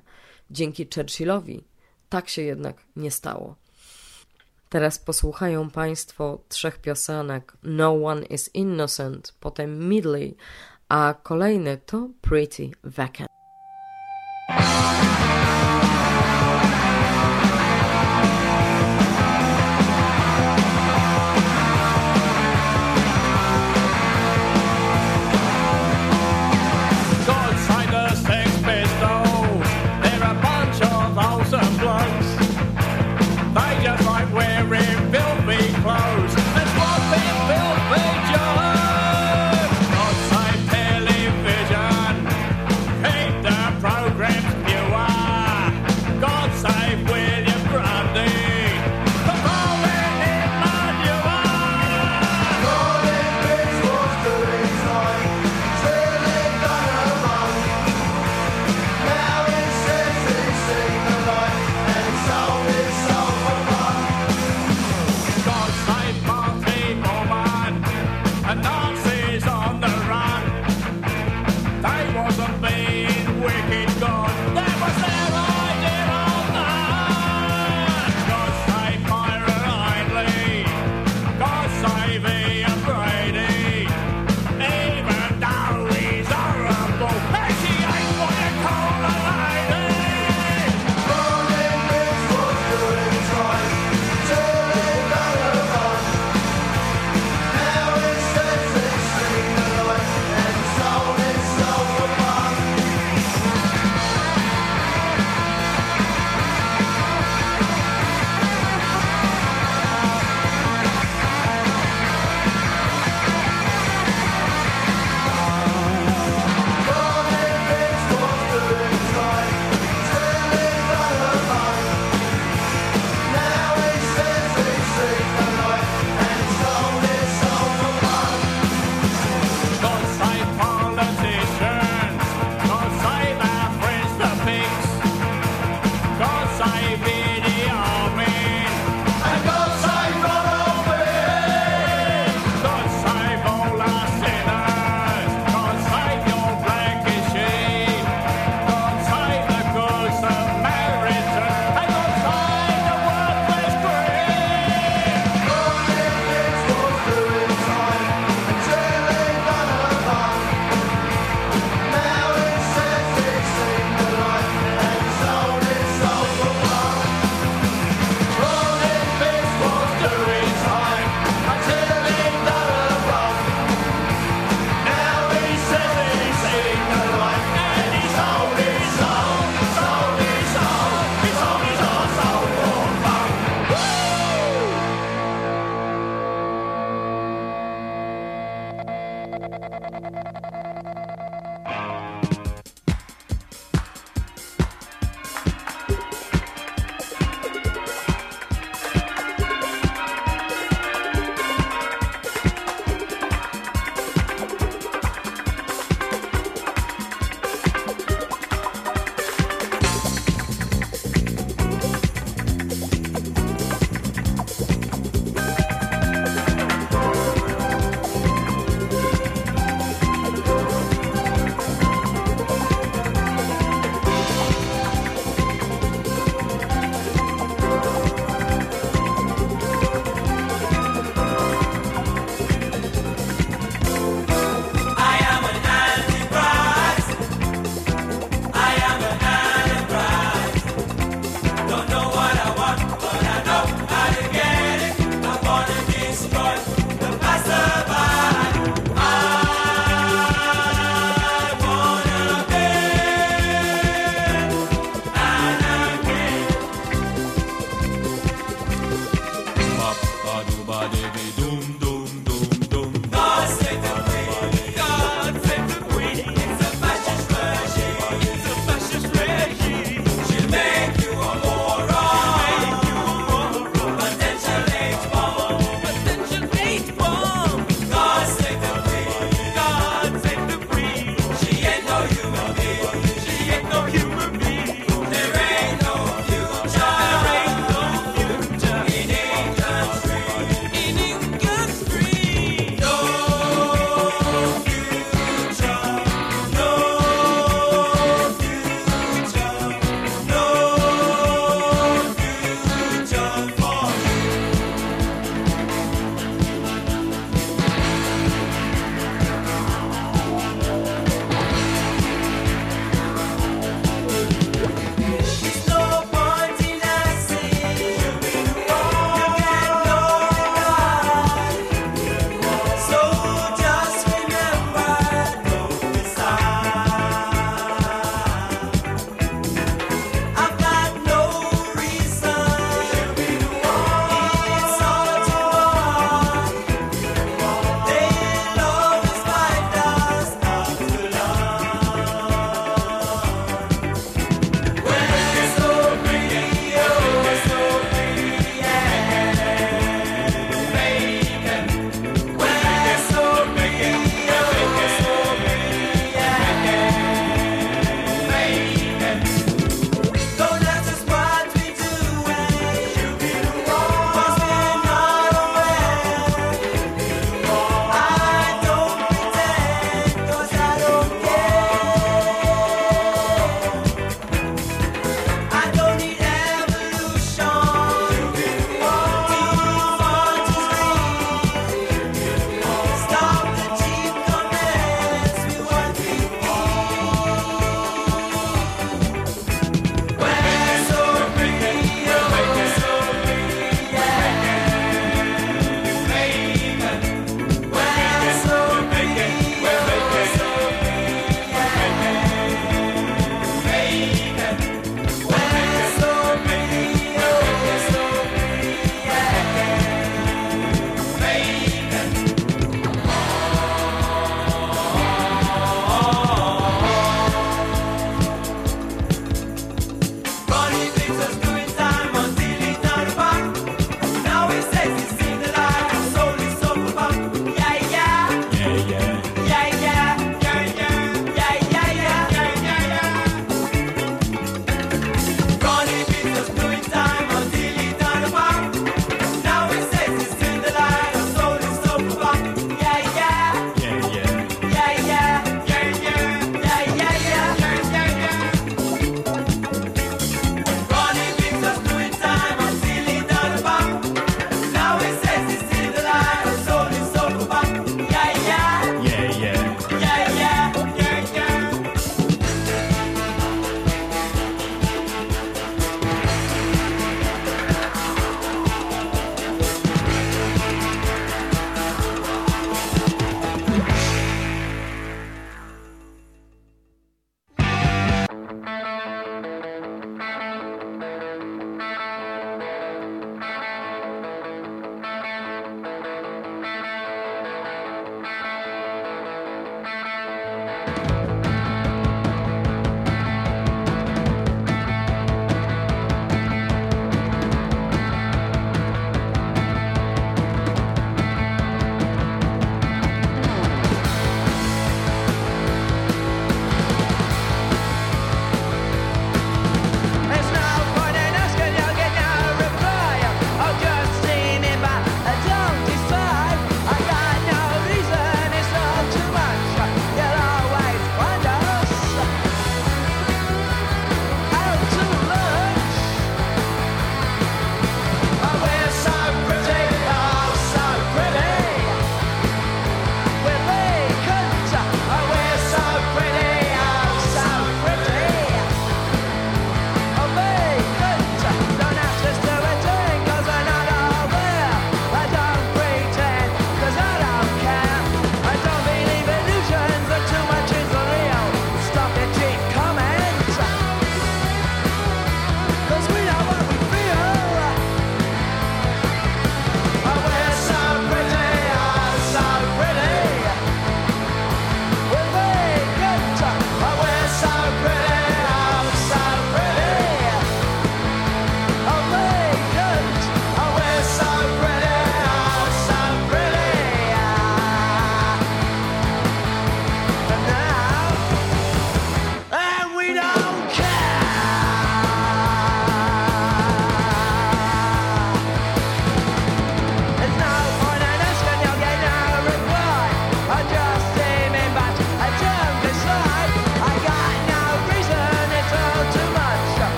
Dzięki 0.52 0.88
Churchillowi 0.96 1.64
tak 2.10 2.30
się 2.30 2.42
jednak 2.42 2.78
nie 2.96 3.12
stało. 3.12 3.56
Teraz 4.76 5.00
posłuchają 5.00 5.70
Państwo 5.70 6.40
trzech 6.50 6.78
piosenek 6.78 7.54
No 7.64 8.06
One 8.06 8.26
Is 8.26 8.50
Innocent, 8.54 9.34
potem 9.40 9.90
Midley, 9.90 10.36
a 10.90 11.16
kolejny 11.24 11.78
to 11.78 12.10
Pretty 12.22 12.70
Vacant. 12.84 13.30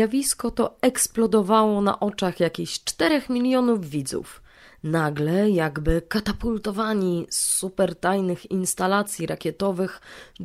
Zjawisko 0.00 0.50
to 0.50 0.76
eksplodowało 0.82 1.82
na 1.82 2.00
oczach 2.00 2.40
jakichś 2.40 2.80
4 2.84 3.22
milionów 3.28 3.90
widzów. 3.90 4.42
Nagle, 4.82 5.50
jakby 5.50 6.02
katapultowani 6.02 7.26
z 7.30 7.38
supertajnych 7.38 8.50
instalacji 8.50 9.26
rakietowych, 9.26 10.00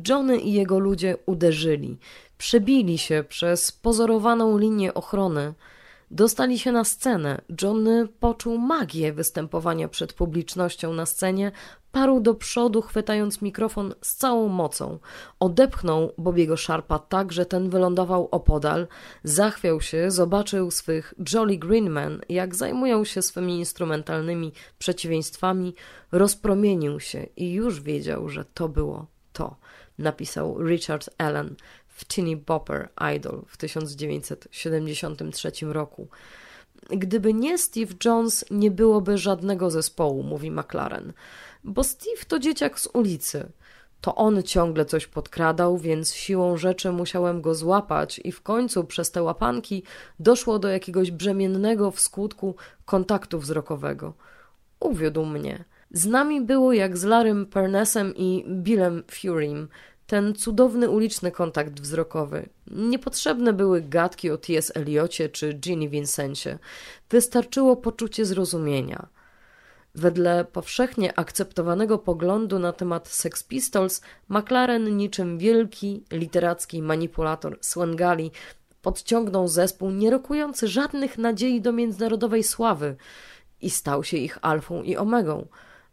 Johnny 0.08 0.38
i 0.38 0.52
jego 0.52 0.78
ludzie 0.78 1.16
uderzyli. 1.26 1.98
Przebili 2.38 2.98
się 2.98 3.24
przez 3.28 3.72
pozorowaną 3.72 4.58
linię 4.58 4.94
ochrony. 4.94 5.54
Dostali 6.10 6.58
się 6.58 6.72
na 6.72 6.84
scenę. 6.84 7.40
Johnny 7.62 8.08
poczuł 8.20 8.58
magię 8.58 9.12
występowania 9.12 9.88
przed 9.88 10.12
publicznością 10.12 10.92
na 10.92 11.06
scenie, 11.06 11.52
parł 11.96 12.20
do 12.20 12.34
przodu, 12.34 12.82
chwytając 12.82 13.42
mikrofon 13.42 13.94
z 14.02 14.16
całą 14.16 14.48
mocą. 14.48 14.98
Odepchnął 15.40 16.12
Bobiego 16.18 16.56
Sharpa 16.56 16.98
tak, 16.98 17.32
że 17.32 17.46
ten 17.46 17.70
wylądował 17.70 18.28
opodal, 18.30 18.86
zachwiał 19.24 19.80
się, 19.80 20.10
zobaczył 20.10 20.70
swych 20.70 21.14
Jolly 21.32 21.56
Greenmen, 21.58 22.20
jak 22.28 22.54
zajmują 22.54 23.04
się 23.04 23.22
swymi 23.22 23.58
instrumentalnymi 23.58 24.52
przeciwieństwami, 24.78 25.74
rozpromienił 26.12 27.00
się 27.00 27.26
i 27.36 27.52
już 27.52 27.80
wiedział, 27.80 28.28
że 28.28 28.44
to 28.44 28.68
było 28.68 29.06
to, 29.32 29.56
napisał 29.98 30.66
Richard 30.66 31.10
Allen 31.18 31.54
w 31.88 32.04
Teeny 32.04 32.36
Bopper 32.36 32.88
Idol 33.16 33.42
w 33.48 33.56
1973 33.56 35.50
roku. 35.60 36.08
Gdyby 36.90 37.34
nie 37.34 37.58
Steve 37.58 37.94
Jones, 38.04 38.44
nie 38.50 38.70
byłoby 38.70 39.18
żadnego 39.18 39.70
zespołu, 39.70 40.22
mówi 40.22 40.50
McLaren, 40.50 41.12
bo 41.66 41.84
Steve 41.84 42.24
to 42.28 42.38
dzieciak 42.38 42.80
z 42.80 42.88
ulicy. 42.92 43.48
To 44.00 44.14
on 44.14 44.42
ciągle 44.42 44.84
coś 44.84 45.06
podkradał, 45.06 45.78
więc 45.78 46.14
siłą 46.14 46.56
rzeczy 46.56 46.92
musiałem 46.92 47.42
go 47.42 47.54
złapać, 47.54 48.20
i 48.24 48.32
w 48.32 48.42
końcu 48.42 48.84
przez 48.84 49.10
te 49.10 49.22
łapanki 49.22 49.82
doszło 50.20 50.58
do 50.58 50.68
jakiegoś 50.68 51.10
brzemiennego 51.10 51.90
w 51.90 52.00
skutku 52.00 52.54
kontaktu 52.84 53.38
wzrokowego. 53.38 54.14
Uwiódł 54.80 55.24
mnie. 55.24 55.64
Z 55.90 56.06
nami 56.06 56.40
było 56.40 56.72
jak 56.72 56.96
z 56.96 57.04
Larym 57.04 57.46
Pernessem 57.46 58.14
i 58.16 58.44
Billem 58.48 59.02
Furym, 59.10 59.68
ten 60.06 60.34
cudowny 60.34 60.90
uliczny 60.90 61.30
kontakt 61.30 61.80
wzrokowy. 61.80 62.48
Niepotrzebne 62.70 63.52
były 63.52 63.80
gadki 63.80 64.30
o 64.30 64.36
T.S. 64.36 64.72
Eliocie 64.74 65.28
czy 65.28 65.52
Ginny 65.52 65.88
Vincencie. 65.88 66.58
Wystarczyło 67.10 67.76
poczucie 67.76 68.24
zrozumienia. 68.24 69.08
Wedle 69.96 70.44
powszechnie 70.44 71.18
akceptowanego 71.18 71.98
poglądu 71.98 72.58
na 72.58 72.72
temat 72.72 73.08
Sex 73.08 73.42
Pistols, 73.42 74.00
McLaren 74.28 74.96
niczym 74.96 75.38
wielki 75.38 76.04
literacki 76.12 76.82
manipulator 76.82 77.58
Swengali 77.60 78.30
podciągnął 78.82 79.48
zespół 79.48 79.90
nie 79.90 80.10
rokujący 80.10 80.68
żadnych 80.68 81.18
nadziei 81.18 81.60
do 81.60 81.72
międzynarodowej 81.72 82.42
sławy 82.42 82.96
i 83.60 83.70
stał 83.70 84.04
się 84.04 84.16
ich 84.16 84.38
alfą 84.42 84.82
i 84.82 84.96
omegą– 84.96 85.46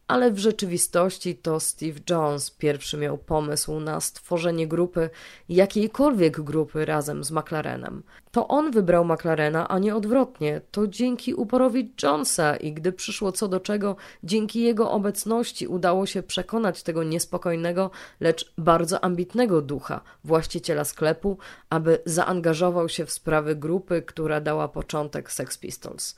ale 0.07 0.31
w 0.31 0.37
rzeczywistości 0.37 1.35
to 1.35 1.59
Steve 1.59 1.99
Jones 2.09 2.51
pierwszy 2.51 2.97
miał 2.97 3.17
pomysł 3.17 3.79
na 3.79 4.01
stworzenie 4.01 4.67
grupy, 4.67 5.09
jakiejkolwiek 5.49 6.41
grupy 6.41 6.85
razem 6.85 7.23
z 7.23 7.31
McLarenem. 7.31 8.03
To 8.31 8.47
on 8.47 8.71
wybrał 8.71 9.05
McLarena, 9.05 9.67
a 9.67 9.79
nie 9.79 9.95
odwrotnie. 9.95 10.61
To 10.71 10.87
dzięki 10.87 11.33
uporowi 11.33 11.93
Jonesa 12.03 12.55
i 12.55 12.73
gdy 12.73 12.91
przyszło 12.91 13.31
co 13.31 13.47
do 13.47 13.59
czego, 13.59 13.95
dzięki 14.23 14.61
jego 14.61 14.91
obecności 14.91 15.67
udało 15.67 16.05
się 16.05 16.23
przekonać 16.23 16.83
tego 16.83 17.03
niespokojnego, 17.03 17.91
lecz 18.19 18.53
bardzo 18.57 19.03
ambitnego 19.03 19.61
ducha, 19.61 20.01
właściciela 20.23 20.83
sklepu, 20.83 21.37
aby 21.69 21.99
zaangażował 22.05 22.89
się 22.89 23.05
w 23.05 23.11
sprawy 23.11 23.55
grupy, 23.55 24.01
która 24.01 24.41
dała 24.41 24.67
początek 24.67 25.31
Sex 25.31 25.57
Pistols. 25.57 26.15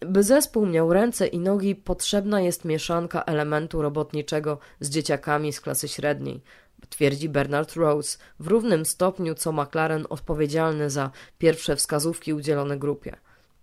By 0.00 0.22
zespół 0.22 0.66
miał 0.66 0.92
ręce 0.92 1.26
i 1.26 1.38
nogi, 1.38 1.74
potrzebna 1.74 2.40
jest 2.40 2.64
mieszanka 2.64 3.22
elementu 3.22 3.82
robotniczego 3.82 4.58
z 4.80 4.90
dzieciakami 4.90 5.52
z 5.52 5.60
klasy 5.60 5.88
średniej, 5.88 6.40
twierdzi 6.88 7.28
Bernard 7.28 7.72
Rose, 7.72 8.18
w 8.40 8.46
równym 8.46 8.86
stopniu 8.86 9.34
co 9.34 9.52
McLaren 9.52 10.06
odpowiedzialny 10.10 10.90
za 10.90 11.10
pierwsze 11.38 11.76
wskazówki 11.76 12.32
udzielone 12.32 12.78
grupie. 12.78 13.16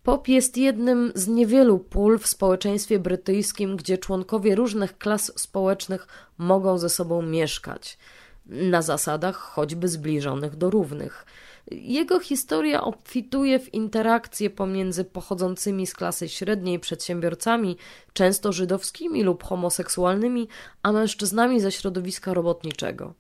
Pop 0.04 0.28
jest 0.28 0.58
jednym 0.58 1.12
z 1.16 1.28
niewielu 1.28 1.80
pól 1.80 2.20
w 2.20 2.28
społeczeństwie 2.28 3.00
brytyjskim, 3.00 3.78
gdzie 3.78 3.98
członkowie 3.98 4.56
różnych 4.56 4.98
klas 4.98 5.32
społecznych 5.36 6.08
mogą 6.38 6.78
ze 6.78 6.90
sobą 6.90 7.22
mieszkać, 7.22 7.98
na 8.46 8.82
zasadach 8.82 9.36
choćby 9.36 9.88
zbliżonych 9.88 10.56
do 10.56 10.70
równych– 10.70 11.26
jego 11.72 12.20
historia 12.20 12.82
obfituje 12.84 13.60
w 13.60 13.74
interakcje 13.74 14.50
pomiędzy 14.50 15.06
pochodzącymi 15.06 15.88
z 15.88 15.94
klasy 15.94 16.30
średniej 16.30 16.80
przedsiębiorcami, 16.80 17.78
często 18.14 18.52
żydowskimi 18.52 19.24
lub 19.24 19.44
homoseksualnymi, 19.44 20.48
a 20.84 20.92
mężczyznami 20.92 21.60
ze 21.60 21.72
środowiska 21.72 22.34
robotniczego. 22.34 23.14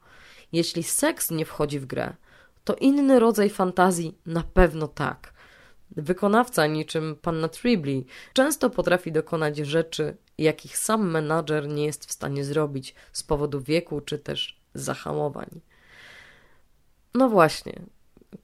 Jeśli 0.51 0.83
seks 0.83 1.31
nie 1.31 1.45
wchodzi 1.45 1.79
w 1.79 1.85
grę, 1.85 2.13
to 2.63 2.75
inny 2.75 3.19
rodzaj 3.19 3.49
fantazji 3.49 4.17
na 4.25 4.43
pewno 4.53 4.87
tak. 4.87 5.33
Wykonawca, 5.91 6.67
niczym 6.67 7.15
panna 7.21 7.47
Tribbley, 7.47 8.05
często 8.33 8.69
potrafi 8.69 9.11
dokonać 9.11 9.57
rzeczy, 9.57 10.17
jakich 10.37 10.77
sam 10.77 11.11
menadżer 11.11 11.67
nie 11.67 11.85
jest 11.85 12.05
w 12.05 12.11
stanie 12.11 12.45
zrobić 12.45 12.95
z 13.13 13.23
powodu 13.23 13.61
wieku 13.61 14.01
czy 14.01 14.19
też 14.19 14.64
zahamowań. 14.75 15.61
No 17.13 17.29
właśnie, 17.29 17.81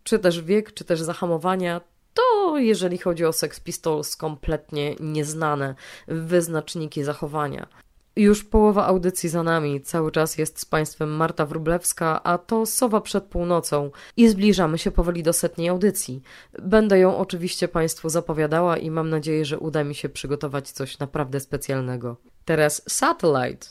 czy 0.03 0.19
też 0.19 0.41
wiek, 0.41 0.73
czy 0.73 0.83
też 0.85 1.01
zahamowania, 1.01 1.81
to 2.13 2.57
jeżeli 2.57 2.97
chodzi 2.97 3.25
o 3.25 3.33
Sex 3.33 3.59
Pistols, 3.59 4.15
kompletnie 4.15 4.95
nieznane 4.99 5.75
wyznaczniki 6.07 7.03
zachowania. 7.03 7.67
Już 8.15 8.43
połowa 8.43 8.85
audycji 8.85 9.29
za 9.29 9.43
nami, 9.43 9.81
cały 9.81 10.11
czas 10.11 10.37
jest 10.37 10.59
z 10.59 10.65
Państwem 10.65 11.09
Marta 11.09 11.45
Wrublewska, 11.45 12.23
a 12.23 12.37
to 12.37 12.65
Sowa 12.65 13.01
przed 13.01 13.23
północą 13.23 13.91
i 14.17 14.29
zbliżamy 14.29 14.77
się 14.77 14.91
powoli 14.91 15.23
do 15.23 15.33
setniej 15.33 15.69
audycji. 15.69 16.21
Będę 16.59 16.99
ją 16.99 17.17
oczywiście 17.17 17.67
Państwu 17.67 18.09
zapowiadała 18.09 18.77
i 18.77 18.91
mam 18.91 19.09
nadzieję, 19.09 19.45
że 19.45 19.59
uda 19.59 19.83
mi 19.83 19.95
się 19.95 20.09
przygotować 20.09 20.71
coś 20.71 20.99
naprawdę 20.99 21.39
specjalnego. 21.39 22.17
Teraz 22.45 22.81
Satellite. 22.87 23.67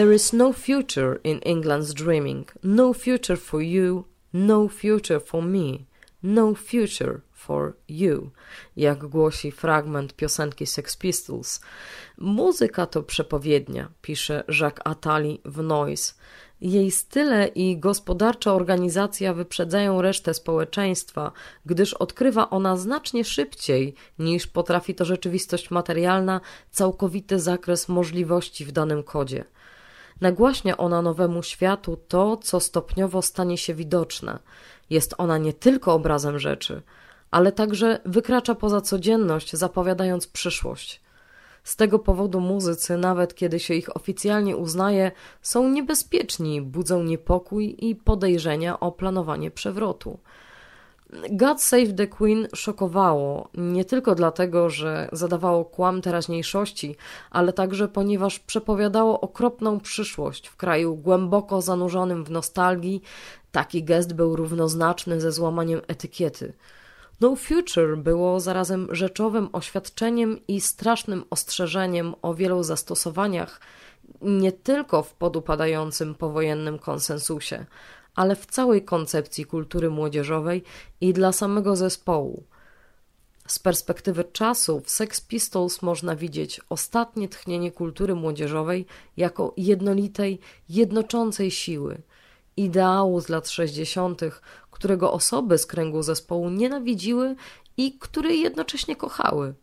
There 0.00 0.14
is 0.14 0.32
no 0.32 0.52
future 0.52 1.20
in 1.24 1.40
England's 1.40 1.92
dreaming, 1.92 2.48
no 2.62 2.94
future 2.94 3.36
for 3.36 3.60
you, 3.62 4.06
no 4.32 4.68
future 4.68 5.20
for 5.20 5.42
me, 5.42 5.86
no 6.22 6.54
future 6.54 7.20
for 7.32 7.76
you, 7.88 8.30
jak 8.76 8.98
głosi 8.98 9.52
fragment 9.52 10.12
piosenki 10.12 10.66
Sex 10.66 10.96
Pistols. 10.96 11.60
Muzyka 12.18 12.86
to 12.86 13.02
przepowiednia, 13.02 13.88
pisze 14.02 14.44
Jacques 14.60 14.82
Attali 14.84 15.40
w 15.44 15.62
Noise. 15.62 16.14
Jej 16.60 16.90
style 16.90 17.48
i 17.48 17.78
gospodarcza 17.78 18.54
organizacja 18.54 19.34
wyprzedzają 19.34 20.02
resztę 20.02 20.34
społeczeństwa, 20.34 21.32
gdyż 21.66 21.94
odkrywa 21.94 22.50
ona 22.50 22.76
znacznie 22.76 23.24
szybciej 23.24 23.94
niż 24.18 24.46
potrafi 24.46 24.94
to 24.94 25.04
rzeczywistość 25.04 25.70
materialna 25.70 26.40
całkowity 26.70 27.38
zakres 27.38 27.88
możliwości 27.88 28.64
w 28.64 28.72
danym 28.72 29.02
kodzie. 29.02 29.44
Nagłaśnia 30.20 30.76
ona 30.76 31.02
nowemu 31.02 31.42
światu 31.42 31.96
to, 32.08 32.36
co 32.36 32.60
stopniowo 32.60 33.22
stanie 33.22 33.58
się 33.58 33.74
widoczne. 33.74 34.38
Jest 34.90 35.14
ona 35.18 35.38
nie 35.38 35.52
tylko 35.52 35.94
obrazem 35.94 36.38
rzeczy, 36.38 36.82
ale 37.30 37.52
także 37.52 38.00
wykracza 38.04 38.54
poza 38.54 38.80
codzienność, 38.80 39.52
zapowiadając 39.52 40.26
przyszłość. 40.26 41.00
Z 41.64 41.76
tego 41.76 41.98
powodu 41.98 42.40
muzycy, 42.40 42.96
nawet 42.96 43.34
kiedy 43.34 43.60
się 43.60 43.74
ich 43.74 43.96
oficjalnie 43.96 44.56
uznaje, 44.56 45.12
są 45.42 45.68
niebezpieczni, 45.68 46.62
budzą 46.62 47.02
niepokój 47.02 47.76
i 47.78 47.96
podejrzenia 47.96 48.80
o 48.80 48.92
planowanie 48.92 49.50
przewrotu. 49.50 50.18
God 51.30 51.62
Save 51.62 51.94
the 51.96 52.06
Queen 52.06 52.48
szokowało 52.54 53.48
nie 53.54 53.84
tylko 53.84 54.14
dlatego, 54.14 54.70
że 54.70 55.08
zadawało 55.12 55.64
kłam 55.64 56.02
teraźniejszości, 56.02 56.96
ale 57.30 57.52
także 57.52 57.88
ponieważ 57.88 58.38
przepowiadało 58.38 59.20
okropną 59.20 59.80
przyszłość 59.80 60.48
w 60.48 60.56
kraju 60.56 60.96
głęboko 60.96 61.62
zanurzonym 61.62 62.24
w 62.24 62.30
nostalgii. 62.30 63.02
Taki 63.52 63.84
gest 63.84 64.12
był 64.12 64.36
równoznaczny 64.36 65.20
ze 65.20 65.32
złamaniem 65.32 65.80
etykiety. 65.88 66.52
No 67.20 67.36
Future 67.36 67.96
było 67.96 68.40
zarazem 68.40 68.88
rzeczowym 68.90 69.48
oświadczeniem 69.52 70.38
i 70.48 70.60
strasznym 70.60 71.24
ostrzeżeniem 71.30 72.14
o 72.22 72.34
wielu 72.34 72.62
zastosowaniach, 72.62 73.60
nie 74.22 74.52
tylko 74.52 75.02
w 75.02 75.14
podupadającym 75.14 76.14
powojennym 76.14 76.78
konsensusie, 76.78 77.66
ale 78.14 78.36
w 78.36 78.46
całej 78.46 78.84
koncepcji 78.84 79.44
kultury 79.44 79.90
młodzieżowej 79.90 80.62
i 81.00 81.12
dla 81.12 81.32
samego 81.32 81.76
zespołu. 81.76 82.44
Z 83.46 83.58
perspektywy 83.58 84.24
czasu 84.24 84.80
w 84.80 84.90
Sex 84.90 85.20
Pistols 85.20 85.82
można 85.82 86.16
widzieć 86.16 86.60
ostatnie 86.68 87.28
tchnienie 87.28 87.72
kultury 87.72 88.14
młodzieżowej 88.14 88.86
jako 89.16 89.54
jednolitej, 89.56 90.40
jednoczącej 90.68 91.50
siły, 91.50 92.02
ideału 92.56 93.20
z 93.20 93.28
lat 93.28 93.48
60., 93.48 94.20
którego 94.70 95.12
osoby 95.12 95.58
z 95.58 95.66
kręgu 95.66 96.02
zespołu 96.02 96.50
nienawidziły 96.50 97.36
i 97.76 97.98
który 97.98 98.36
jednocześnie 98.36 98.96
kochały. 98.96 99.54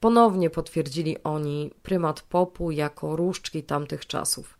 Ponownie 0.00 0.50
potwierdzili 0.50 1.22
oni 1.22 1.70
prymat 1.82 2.20
popu 2.20 2.70
jako 2.70 3.16
różdżki 3.16 3.62
tamtych 3.62 4.06
czasów. 4.06 4.57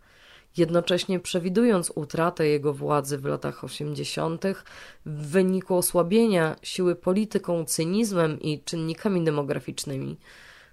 Jednocześnie 0.57 1.21
przewidując 1.21 1.93
utratę 1.95 2.47
jego 2.47 2.75
władzy 2.75 3.19
w 3.19 3.25
latach 3.25 3.65
80., 3.65 4.45
w 5.07 5.27
wyniku 5.27 5.77
osłabienia 5.77 6.57
siły 6.63 6.97
polityką, 6.97 7.65
cynizmem 7.65 8.41
i 8.41 8.63
czynnikami 8.63 9.25
demograficznymi, 9.25 10.19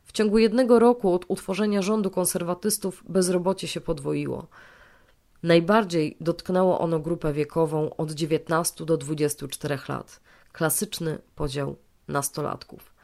w 0.03 0.11
ciągu 0.11 0.38
jednego 0.38 0.80
roku 0.80 1.13
od 1.13 1.26
utworzenia 1.28 1.82
rządu 1.82 2.11
konserwatystów 2.11 3.03
bezrobocie 3.09 3.67
się 3.67 3.82
podwoiło. 3.82 4.47
Najbardziej 5.43 6.17
dotknęło 6.21 6.80
ono 6.80 6.99
grupę 6.99 7.34
wiekową 7.34 7.95
od 7.95 8.11
19 8.11 8.86
do 8.86 8.97
24 8.97 9.80
lat. 9.89 10.19
Klasyczny 10.51 11.21
podział 11.36 11.76
nastolatków. 12.07 12.95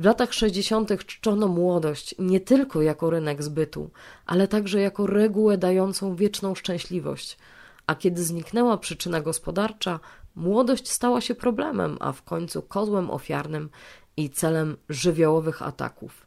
W 0.00 0.04
latach 0.04 0.32
60. 0.34 1.06
czczono 1.06 1.48
młodość 1.48 2.14
nie 2.18 2.40
tylko 2.40 2.82
jako 2.82 3.10
rynek 3.10 3.42
zbytu, 3.42 3.90
ale 4.26 4.48
także 4.48 4.80
jako 4.80 5.06
regułę 5.06 5.58
dającą 5.58 6.16
wieczną 6.16 6.54
szczęśliwość. 6.54 7.38
A 7.86 7.94
kiedy 7.94 8.24
zniknęła 8.24 8.78
przyczyna 8.78 9.20
gospodarcza, 9.20 10.00
młodość 10.34 10.90
stała 10.90 11.20
się 11.20 11.34
problemem, 11.34 11.96
a 12.00 12.12
w 12.12 12.22
końcu 12.22 12.62
kozłem 12.62 13.10
ofiarnym 13.10 13.70
i 14.16 14.30
celem 14.30 14.76
żywiołowych 14.88 15.62
ataków. 15.62 16.26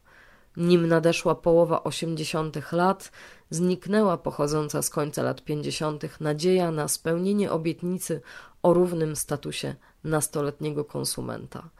Nim 0.56 0.86
nadeszła 0.86 1.34
połowa 1.34 1.84
80. 1.84 2.72
lat, 2.72 3.12
zniknęła 3.50 4.16
pochodząca 4.16 4.82
z 4.82 4.90
końca 4.90 5.22
lat 5.22 5.44
50. 5.44 6.20
nadzieja 6.20 6.70
na 6.70 6.88
spełnienie 6.88 7.52
obietnicy 7.52 8.20
o 8.62 8.74
równym 8.74 9.16
statusie 9.16 9.74
nastoletniego 10.04 10.84
konsumenta. 10.84 11.70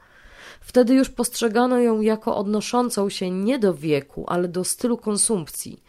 Wtedy 0.61 0.95
już 0.95 1.11
postrzegano 1.11 1.79
ją 1.79 2.01
jako 2.01 2.37
odnoszącą 2.37 3.09
się 3.09 3.31
nie 3.31 3.59
do 3.59 3.75
wieku, 3.75 4.25
ale 4.29 4.49
do 4.49 4.65
stylu 4.65 4.99
konsumpcji. 4.99 5.83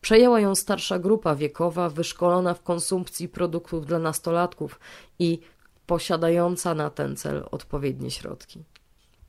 Przejęła 0.00 0.40
ją 0.40 0.54
starsza 0.54 0.98
grupa 0.98 1.34
wiekowa, 1.34 1.88
wyszkolona 1.88 2.54
w 2.54 2.62
konsumpcji 2.62 3.28
produktów 3.28 3.86
dla 3.86 3.98
nastolatków 3.98 4.80
i 5.18 5.40
posiadająca 5.86 6.74
na 6.74 6.90
ten 6.90 7.16
cel 7.16 7.44
odpowiednie 7.50 8.10
środki. 8.10 8.64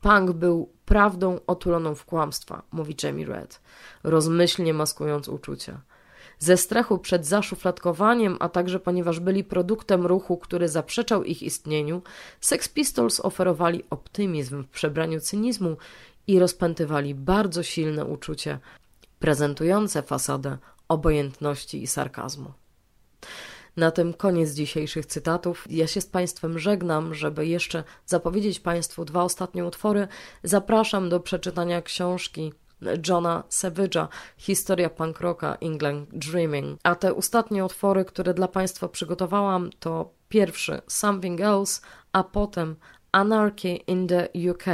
Punk 0.00 0.30
był 0.30 0.72
prawdą 0.84 1.40
otuloną 1.46 1.94
w 1.94 2.04
kłamstwa, 2.04 2.62
mówi 2.72 2.96
Jamie 3.02 3.26
Red, 3.26 3.60
rozmyślnie 4.02 4.74
maskując 4.74 5.28
uczucia. 5.28 5.80
Ze 6.42 6.56
strachu 6.56 6.98
przed 6.98 7.26
zaszufladkowaniem, 7.26 8.36
a 8.40 8.48
także 8.48 8.80
ponieważ 8.80 9.20
byli 9.20 9.44
produktem 9.44 10.06
ruchu, 10.06 10.36
który 10.36 10.68
zaprzeczał 10.68 11.24
ich 11.24 11.42
istnieniu, 11.42 12.02
Sex 12.40 12.68
Pistols 12.68 13.20
oferowali 13.20 13.84
optymizm 13.90 14.64
w 14.64 14.68
przebraniu 14.68 15.20
cynizmu 15.20 15.76
i 16.26 16.38
rozpętywali 16.38 17.14
bardzo 17.14 17.62
silne 17.62 18.04
uczucia, 18.04 18.58
prezentujące 19.18 20.02
fasadę 20.02 20.58
obojętności 20.88 21.82
i 21.82 21.86
sarkazmu. 21.86 22.52
Na 23.76 23.90
tym 23.90 24.14
koniec 24.14 24.50
dzisiejszych 24.52 25.06
cytatów. 25.06 25.66
Ja 25.70 25.86
się 25.86 26.00
z 26.00 26.06
Państwem 26.06 26.58
żegnam, 26.58 27.14
żeby 27.14 27.46
jeszcze 27.46 27.84
zapowiedzieć 28.06 28.60
Państwu 28.60 29.04
dwa 29.04 29.22
ostatnie 29.22 29.64
utwory. 29.64 30.08
Zapraszam 30.42 31.08
do 31.08 31.20
przeczytania 31.20 31.82
książki 31.82 32.52
Johna 33.08 33.42
Savage'a 33.48 34.08
Historia 34.36 34.90
punk 34.90 35.20
rocka 35.20 35.56
England 35.60 36.08
Dreaming. 36.12 36.80
A 36.82 36.94
te 36.94 37.14
ostatnie 37.16 37.64
utwory, 37.64 38.04
które 38.04 38.34
dla 38.34 38.48
Państwa 38.48 38.88
przygotowałam, 38.88 39.70
to 39.80 40.10
pierwszy 40.28 40.82
Something 40.86 41.40
Else, 41.40 41.80
a 42.12 42.24
potem 42.24 42.76
Anarchy 43.12 43.76
in 43.86 44.06
the 44.06 44.28
UK. 44.50 44.64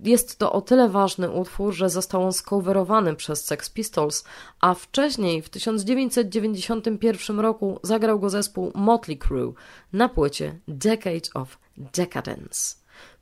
Jest 0.00 0.38
to 0.38 0.52
o 0.52 0.60
tyle 0.60 0.88
ważny 0.88 1.30
utwór, 1.30 1.74
że 1.74 1.90
został 1.90 2.22
on 2.22 2.32
skowerowany 2.32 3.16
przez 3.16 3.44
Sex 3.44 3.70
Pistols, 3.70 4.24
a 4.60 4.74
wcześniej 4.74 5.42
w 5.42 5.48
1991 5.48 7.40
roku 7.40 7.80
zagrał 7.82 8.20
go 8.20 8.30
zespół 8.30 8.72
Motley 8.74 9.18
Crue 9.18 9.54
na 9.92 10.08
płycie 10.08 10.58
Decade 10.68 11.30
of 11.34 11.58
Decadence. 11.76 12.76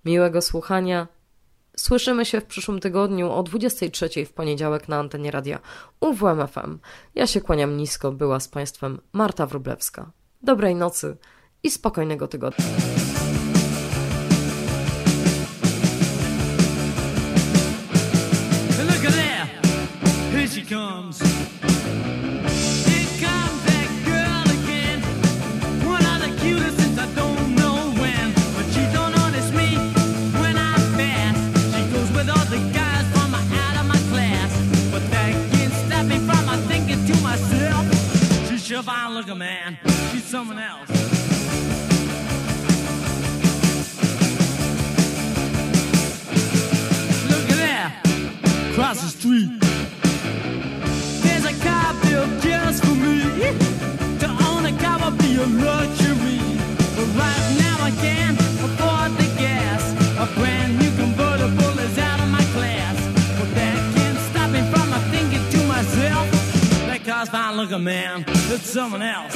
Miłego 0.04 0.42
słuchania. 0.42 1.06
Słyszymy 1.78 2.24
się 2.24 2.40
w 2.40 2.44
przyszłym 2.44 2.80
tygodniu 2.80 3.32
o 3.32 3.42
23 3.42 4.26
w 4.26 4.32
poniedziałek 4.32 4.88
na 4.88 4.98
antenie 4.98 5.30
radia 5.30 5.58
UWMFM. 6.00 6.78
Ja 7.14 7.26
się 7.26 7.40
kłaniam 7.40 7.76
nisko, 7.76 8.12
była 8.12 8.40
z 8.40 8.48
Państwem 8.48 9.00
Marta 9.12 9.46
Wrublewska. 9.46 10.10
Dobrej 10.42 10.74
nocy 10.74 11.16
i 11.62 11.70
spokojnego 11.70 12.28
tygodnia. 12.28 12.64
comes. 20.68 21.37
Looking 67.58 67.82
man. 67.82 68.24
It's 68.28 68.70
someone 68.70 69.02
else. 69.02 69.34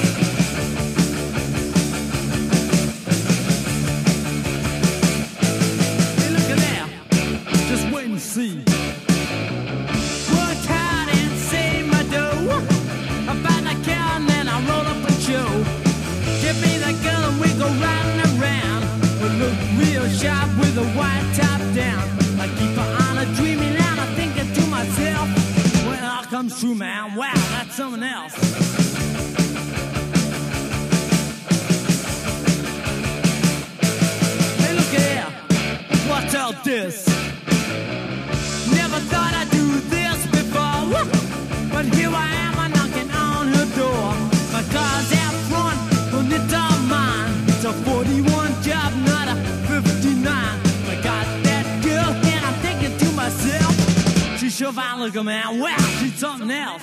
Hey, 6.19 6.31
look 6.31 6.49
at 6.55 6.59
there. 6.59 6.89
Just 7.67 7.91
wait 7.93 8.07
and 8.07 8.21
see. 8.21 8.59
Worked 10.31 10.67
hard 10.71 11.09
and 11.09 11.37
saved 11.51 11.89
my 11.91 12.03
dough. 12.15 12.63
I 13.27 13.35
buy 13.43 13.59
the 13.67 13.75
car 13.83 14.11
and 14.15 14.29
then 14.29 14.47
I 14.47 14.57
roll 14.71 14.87
up 14.87 15.03
a 15.03 15.13
show. 15.27 15.49
Give 16.43 16.57
me 16.63 16.79
the 16.79 16.93
gun 17.03 17.25
and 17.29 17.41
we 17.41 17.49
go 17.59 17.67
riding 17.83 18.21
around. 18.39 18.83
We 19.21 19.29
look 19.43 19.59
real 19.83 20.07
sharp 20.15 20.49
with 20.61 20.79
a 20.79 20.87
white 20.95 21.27
top 21.35 21.61
down. 21.75 22.07
I 22.39 22.47
keep 22.57 22.79
on 22.79 23.19
a 23.19 23.25
dreaming 23.35 23.75
and 23.75 24.01
I 24.01 24.07
thinking 24.15 24.53
to 24.55 24.63
myself, 24.69 25.29
when 25.89 26.05
all 26.05 26.23
comes 26.23 26.61
true, 26.61 26.77
man, 26.77 27.17
wow, 27.17 27.42
someone 27.73 28.03
else. 28.03 28.35
Hey, 34.61 34.75
look 34.75 34.93
here, 34.93 35.25
what's 36.07 36.35
all 36.35 36.53
this? 36.65 37.07
Never 38.77 39.01
thought 39.09 39.33
I'd 39.33 39.49
do 39.51 39.81
this 39.89 40.27
before, 40.27 40.85
but 41.73 41.87
here 41.95 42.11
I 42.13 42.29
am, 42.45 42.73
knocking 42.73 43.11
on 43.11 43.49
her 43.49 43.67
door. 43.75 44.13
My 44.53 44.63
car's 44.71 45.11
out 45.25 45.35
front, 45.49 45.79
and 46.13 46.31
it's 46.31 46.53
all 46.53 46.79
mine. 46.81 47.33
It's 47.49 47.65
a 47.65 47.73
41 47.73 48.63
job, 48.63 48.93
not 49.07 49.29
a 49.29 49.37
59. 49.67 50.27
I 50.27 51.01
got 51.03 51.25
that 51.45 51.83
girl, 51.83 52.13
and 52.13 52.45
I'm 52.45 52.55
thinking 52.61 52.99
to 52.99 53.13
myself, 53.17 54.39
she's 54.39 54.55
sure 54.55 54.73
fine 54.73 55.01
looking, 55.01 55.25
man. 55.25 55.59
Wow, 55.59 55.79
she's 56.01 56.19
something 56.19 56.51
else. 56.51 56.83